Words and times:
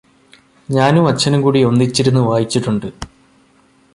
ഞാനും 0.69 1.07
അച്ഛനും 1.07 1.41
കൂടി 1.41 1.59
ഒന്നിച്ചിരുന്ന് 1.63 2.21
വായിച്ചിട്ടുണ്ട് 2.21 2.87